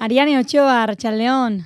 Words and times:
Ariane 0.00 0.38
Ochoa, 0.38 0.82
Arratxaldeon. 0.82 1.58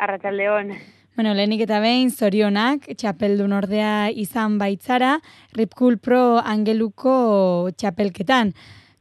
Arratxaldeon. 0.00 0.70
Bueno, 1.16 1.34
lehenik 1.36 1.66
eta 1.66 1.82
behin, 1.84 2.08
zorionak, 2.08 2.86
txapeldun 2.96 3.52
ordea 3.52 4.08
izan 4.08 4.54
baitzara, 4.56 5.18
Ripkul 5.52 5.98
Pro 6.00 6.38
Angeluko 6.40 7.68
txapelketan. 7.76 8.54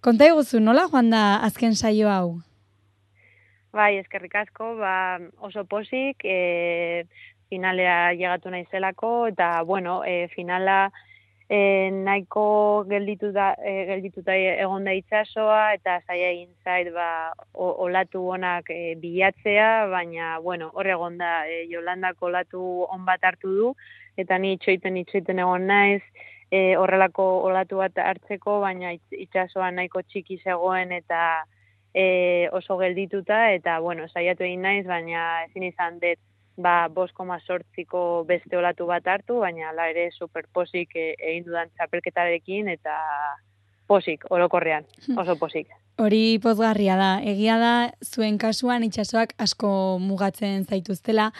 Konta 0.04 0.28
eguzu, 0.28 0.60
nola 0.60 0.84
joan 0.92 1.14
da 1.16 1.22
azken 1.48 1.80
saio 1.80 2.12
hau? 2.12 2.28
Bai, 3.72 3.94
eskerrik 4.02 4.36
asko, 4.44 4.74
ba, 4.84 5.16
oso 5.40 5.64
posik, 5.64 6.28
e, 6.28 7.08
finalea 7.48 8.12
llegatu 8.20 8.52
naizelako, 8.52 9.14
eta, 9.32 9.62
bueno, 9.64 10.02
e, 10.04 10.28
finala 10.36 10.90
e, 11.50 11.92
nahiko 11.92 12.86
gelditu 12.90 13.32
da, 13.32 13.54
e, 13.62 13.86
geldituta 13.90 14.36
egon 14.36 14.86
da 14.88 14.94
itxasoa, 14.98 15.76
eta 15.78 16.00
zaila 16.08 16.30
egin 16.34 16.52
zait 16.64 16.92
ba, 16.94 17.34
olatu 17.54 18.24
honak 18.34 18.70
e, 18.74 18.96
bilatzea, 19.02 19.88
baina, 19.94 20.40
bueno, 20.42 20.72
hor 20.74 20.90
egon 20.90 21.20
da, 21.22 21.46
e, 21.48 21.66
Jolandako 21.72 22.32
olatu 22.32 22.62
on 22.90 23.06
bat 23.06 23.24
hartu 23.24 23.54
du, 23.58 23.74
eta 24.18 24.38
ni 24.42 24.56
itxoiten 24.56 24.98
itxoiten 25.04 25.42
egon 25.44 25.68
naiz, 25.70 26.02
e, 26.52 26.76
horrelako 26.80 27.28
olatu 27.50 27.82
bat 27.84 27.98
hartzeko, 28.02 28.60
baina 28.66 28.96
itxasoa 28.96 29.72
nahiko 29.72 30.02
txiki 30.02 30.40
zegoen, 30.44 30.92
eta 30.98 31.44
e, 31.94 32.50
oso 32.54 32.78
geldituta, 32.82 33.52
eta, 33.54 33.80
bueno, 33.80 34.10
saiatu 34.10 34.44
egin 34.44 34.66
naiz, 34.66 34.86
baina 34.90 35.46
ezin 35.46 35.70
izan 35.70 36.02
dut, 36.02 36.20
ba, 36.58 36.90
koma 37.14 37.40
sortziko 37.40 38.24
beste 38.28 38.58
olatu 38.58 38.86
bat 38.86 39.06
hartu, 39.08 39.40
baina 39.40 39.70
ala 39.70 39.90
ere 39.90 40.10
superposik 40.12 40.96
e, 40.96 41.16
egin 41.20 41.46
dudan 41.46 41.70
txapelketarekin 41.76 42.70
eta 42.70 42.96
posik, 43.88 44.26
orokorrean, 44.30 44.86
hmm. 45.06 45.18
oso 45.18 45.36
posik. 45.36 45.70
Hori 46.02 46.40
pozgarria 46.44 46.98
da, 47.00 47.12
egia 47.24 47.58
da 47.60 47.92
zuen 48.04 48.38
kasuan 48.38 48.84
itxasoak 48.84 49.36
asko 49.40 49.70
mugatzen 50.00 50.66
zaituztela. 50.66 51.32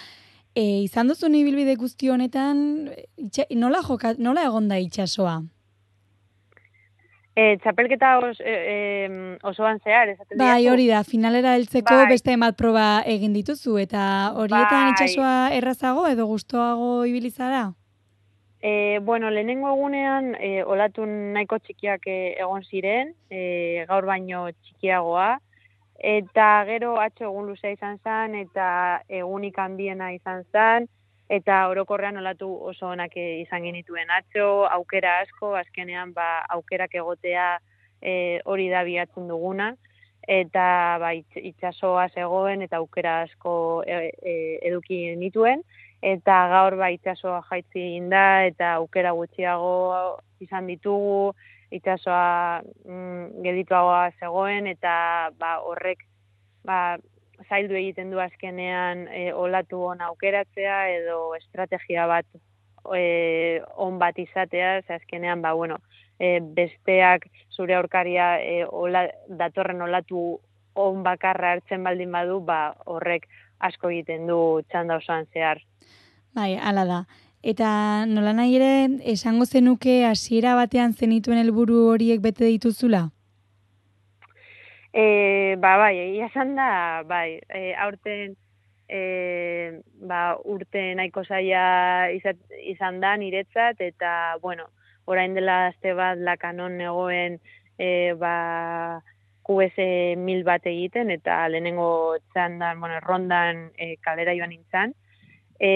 E, 0.56 0.86
izan 0.86 1.10
duzu 1.12 1.28
ibilbide 1.28 1.76
guzti 1.76 2.10
honetan, 2.10 2.90
nola, 3.56 3.82
joka, 3.84 4.14
nola 4.18 4.46
egon 4.48 4.70
da 4.70 4.78
itxasoa? 4.80 5.42
E, 7.36 7.58
txapelketa 7.60 8.14
os, 8.24 8.38
e, 8.40 8.48
e, 8.48 9.08
osoan 9.44 9.82
zehar, 9.84 10.08
esaten 10.08 10.40
Bai, 10.40 10.70
hori 10.72 10.86
da, 10.88 11.02
finalera 11.04 11.58
heltzeko 11.60 11.92
bai. 11.92 12.12
beste 12.14 12.32
emat 12.32 12.56
proba 12.56 13.02
egin 13.12 13.34
dituzu, 13.36 13.76
eta 13.82 14.04
horietan 14.40 14.86
bai. 14.86 14.94
itxasua 14.94 15.34
errazago 15.58 16.06
edo 16.08 16.30
gustoago 16.30 17.04
ibilizara? 17.04 17.74
E, 18.64 19.00
bueno, 19.04 19.30
lehenengo 19.30 19.68
egunean, 19.74 20.32
e, 20.40 20.64
olatun 20.64 21.34
nahiko 21.36 21.60
txikiak 21.60 22.08
e, 22.08 22.18
egon 22.40 22.64
ziren, 22.64 23.12
e, 23.30 23.84
gaur 23.90 24.08
baino 24.08 24.48
txikiagoa, 24.56 25.34
eta 26.00 26.48
gero 26.72 26.96
atxo 27.04 27.28
egun 27.28 27.52
luzea 27.52 27.76
izan 27.76 28.00
zen, 28.00 28.40
eta 28.46 29.02
egunik 29.12 29.60
handiena 29.60 30.14
izan 30.16 30.48
zen, 30.56 30.88
eta 31.30 31.68
orokorrean 31.72 32.18
olatu 32.18 32.50
oso 32.70 32.92
onak 32.94 33.16
izan 33.18 33.64
genituen. 33.66 34.12
Atxo, 34.14 34.66
aukera 34.70 35.20
asko, 35.24 35.56
azkenean 35.58 36.14
ba, 36.14 36.46
aukerak 36.58 36.94
egotea 36.96 37.56
e, 38.02 38.40
hori 38.46 38.70
da 38.70 38.84
biatzen 38.86 39.28
duguna, 39.28 39.74
eta 40.28 40.66
ba, 41.02 41.14
itxasoa 41.14 42.08
zegoen 42.14 42.62
eta 42.66 42.78
aukera 42.78 43.22
asko 43.26 43.84
e, 43.88 44.12
e, 44.22 44.36
eduki 44.70 45.02
genituen, 45.12 45.64
eta 46.06 46.38
gaur 46.54 46.78
ba, 46.78 46.92
itxasoa 46.94 47.42
jaitzi 47.50 47.88
da 48.10 48.46
eta 48.46 48.76
aukera 48.82 49.14
gutxiago 49.18 50.22
izan 50.46 50.68
ditugu, 50.70 51.34
itxasoa 51.74 52.62
mm, 52.86 53.42
gedituagoa 53.46 54.12
zegoen, 54.20 54.68
eta 54.68 55.32
ba, 55.40 55.58
horrek 55.66 56.06
ba, 56.66 56.98
zaildu 57.50 57.76
egiten 57.76 58.12
du 58.12 58.20
azkenean 58.20 59.08
e, 59.08 59.32
olatu 59.34 59.82
on 59.92 60.02
aukeratzea 60.02 60.80
edo 60.98 61.36
estrategia 61.36 62.08
bat 62.08 62.26
e, 62.96 63.62
on 63.76 64.00
bat 64.00 64.18
izatea, 64.20 64.82
ze 64.88 64.94
azkenean 64.94 65.42
ba 65.42 65.54
bueno, 65.54 65.80
e, 66.20 66.40
besteak 66.40 67.28
zure 67.52 67.76
aurkaria 67.76 68.36
e, 68.42 68.66
ola, 68.66 69.08
datorren 69.28 69.82
olatu 69.82 70.40
on 70.76 71.04
bakarra 71.04 71.56
hartzen 71.56 71.84
baldin 71.84 72.12
badu, 72.12 72.40
ba 72.40 72.76
horrek 72.86 73.28
asko 73.60 73.90
egiten 73.90 74.28
du 74.28 74.62
txanda 74.70 75.00
osoan 75.00 75.26
zehar. 75.34 75.62
Bai, 76.36 76.56
hala 76.60 76.86
da. 76.86 77.06
Eta 77.46 78.06
nola 78.10 78.34
nahi 78.34 78.58
ere, 78.58 78.72
esango 79.14 79.46
zenuke 79.46 80.04
hasiera 80.06 80.56
batean 80.58 80.94
zenituen 80.94 81.40
helburu 81.40 81.86
horiek 81.94 82.20
bete 82.22 82.50
dituzula? 82.50 83.10
E, 84.96 85.58
ba, 85.60 85.76
bai, 85.76 85.96
egia 86.00 86.30
esan 86.30 86.54
da, 86.56 87.04
bai, 87.04 87.42
e, 87.52 87.74
aurten, 87.84 88.38
e, 88.88 89.00
ba, 90.08 90.20
urte 90.48 90.84
nahiko 90.96 91.26
zaila 91.28 92.08
izan 92.16 93.02
da 93.04 93.12
niretzat, 93.20 93.82
eta, 93.84 94.12
bueno, 94.40 94.70
orain 95.12 95.36
dela 95.36 95.66
azte 95.74 95.92
bat 96.00 96.22
lakanon 96.30 96.78
negoen, 96.80 97.36
e, 97.76 97.90
ba, 98.22 99.02
QS 99.44 99.84
mil 100.16 100.48
bat 100.48 100.64
egiten, 100.72 101.12
eta 101.12 101.42
lehenengo 101.52 102.16
txandan, 102.32 102.80
bueno, 102.80 103.04
rondan 103.04 103.66
e, 103.76 103.98
kalera 104.00 104.32
joan 104.40 104.56
nintzen. 104.56 104.96
E, 105.60 105.74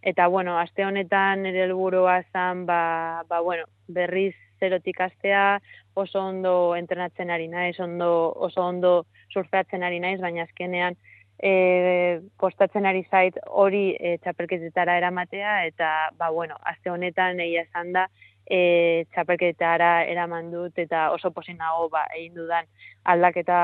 eta, 0.00 0.32
bueno, 0.32 0.56
aste 0.56 0.88
honetan 0.88 1.44
ere 1.52 1.66
helburua 1.68 2.22
zan, 2.32 2.64
ba, 2.64 2.80
ba, 3.28 3.44
bueno, 3.44 3.68
berriz 3.92 4.34
zerotik 4.60 5.00
astea, 5.00 5.60
oso 5.94 6.20
ondo 6.20 6.74
entrenatzen 6.76 7.30
ari 7.30 7.48
naiz, 7.48 7.78
ondo, 7.80 8.32
oso 8.36 8.62
ondo 8.62 9.06
surfeatzen 9.32 9.82
ari 9.82 10.00
naiz, 10.00 10.20
baina 10.20 10.44
azkenean 10.44 10.96
e, 11.38 12.20
kostatzen 12.40 12.86
ari 12.86 13.04
zait 13.10 13.36
hori 13.46 13.90
e, 13.98 14.16
txapelketetara 14.24 14.96
eramatea, 15.00 15.58
eta, 15.68 15.92
ba, 16.18 16.30
bueno, 16.30 16.56
azte 16.64 16.90
honetan 16.90 17.40
egia 17.44 17.66
esan 17.66 17.92
da, 17.96 18.06
e, 18.46 19.04
txapelketetara 19.12 20.06
eraman 20.10 20.50
dut, 20.52 20.78
eta 20.78 21.10
oso 21.14 21.30
posinago, 21.34 21.88
ba, 21.92 22.06
egin 22.16 22.34
dudan 22.40 22.68
aldaketa 23.04 23.58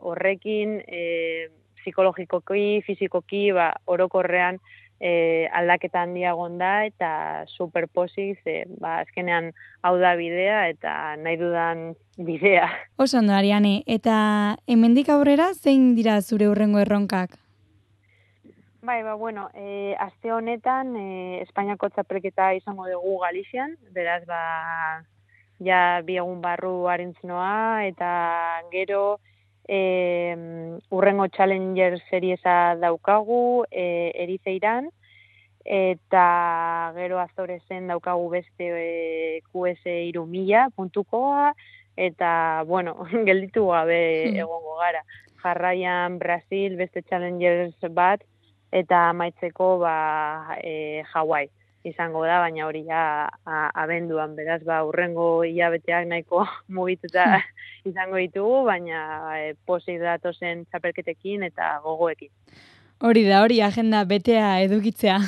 horrekin, 0.00 0.78
e, 0.86 1.48
psikologikoki, 1.82 2.82
fizikoki, 2.86 3.48
ba, 3.56 3.72
orokorrean, 3.86 4.60
e, 5.00 5.48
aldaketa 5.52 6.02
handia 6.02 6.34
da 6.58 6.84
eta 6.84 7.44
superposiz, 7.46 8.38
e, 8.46 8.64
ba, 8.80 9.00
azkenean 9.00 9.52
hau 9.82 9.98
da 9.98 10.14
bidea 10.16 10.68
eta 10.68 11.16
nahi 11.16 11.36
dudan 11.36 11.94
bidea. 12.16 12.68
Oso 12.96 13.18
ondo, 13.18 13.32
Ariane, 13.32 13.82
eta 13.86 14.56
hemendik 14.66 15.08
aurrera 15.08 15.52
zein 15.54 15.94
dira 15.94 16.20
zure 16.20 16.48
urrengo 16.48 16.78
erronkak? 16.78 17.38
Bai, 18.82 19.02
ba, 19.02 19.14
bueno, 19.14 19.50
e, 19.54 19.94
azte 19.98 20.32
honetan 20.32 20.96
e, 20.96 21.42
Espainiako 21.42 21.90
txapelketa 21.90 22.54
izango 22.54 22.88
dugu 22.88 23.18
Galizian, 23.20 23.76
beraz, 23.92 24.24
ba, 24.26 25.04
ja 25.60 26.00
bi 26.06 26.16
egun 26.16 26.40
barru 26.40 26.86
harintzinoa, 26.88 27.86
eta 27.86 28.62
gero 28.72 29.18
e, 29.68 30.78
urrengo 30.90 31.28
Challenger 31.28 32.00
seriesa 32.10 32.74
daukagu 32.80 33.64
e, 33.70 34.12
erizeiran, 34.14 34.88
eta 35.64 36.92
gero 36.96 37.20
azorezen 37.20 37.86
daukagu 37.92 38.30
beste 38.32 38.70
e, 38.72 39.40
QS 39.52 39.84
iru 40.08 40.24
mila 40.26 40.70
puntukoa, 40.74 41.52
eta, 41.96 42.64
bueno, 42.66 42.96
gelditu 43.28 43.68
gabe 43.68 44.00
hmm. 44.30 44.40
egongo 44.46 44.80
gara. 44.80 45.04
Jarraian 45.38 46.18
Brasil 46.18 46.74
beste 46.76 47.04
Challengers 47.06 47.76
bat, 47.94 48.24
eta 48.72 49.12
maitzeko 49.12 49.76
ba, 49.84 50.58
e, 50.58 51.04
Hawaii 51.12 51.52
izango 51.88 52.24
da, 52.26 52.38
baina 52.44 52.66
hori 52.66 52.84
ja 52.86 53.02
abenduan, 53.74 54.34
beraz, 54.38 54.60
ba, 54.66 54.82
urrengo 54.86 55.42
hilabeteak 55.48 56.08
nahiko 56.10 56.44
mugituta 56.78 57.26
hmm. 57.34 57.52
izango 57.92 58.20
ditugu, 58.20 58.64
baina 58.68 59.04
e, 59.38 59.54
posi 59.66 59.98
datozen 60.00 60.66
txapelketekin 60.68 61.46
eta 61.50 61.78
gogoekin. 61.84 62.32
Hori 62.98 63.22
da, 63.28 63.44
hori 63.44 63.60
agenda 63.62 64.00
betea 64.10 64.56
edukitzea. 64.64 65.18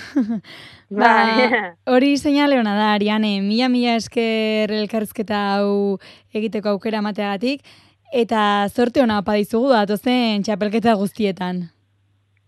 ba, 1.01 1.11
hori 1.87 2.17
seinale 2.19 2.59
hona 2.59 2.75
da, 2.75 2.89
Ariane, 2.97 3.37
mila 3.47 3.69
mila 3.71 3.95
esker 4.01 4.73
elkarrizketa 4.81 5.45
hau 5.55 6.01
egiteko 6.35 6.75
aukera 6.75 7.03
mateagatik, 7.07 7.63
eta 8.11 8.43
zorte 8.75 9.05
hona 9.05 9.21
apadizugu 9.23 9.71
datozen 9.71 10.43
txapelketa 10.43 10.97
guztietan. 10.99 11.69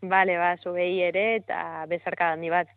Bale, 0.03 0.35
ba, 0.35 0.57
zubei 0.59 0.97
ere, 1.07 1.37
eta 1.39 1.87
bezarka 1.87 2.33
handi 2.35 2.51
bat. 2.51 2.73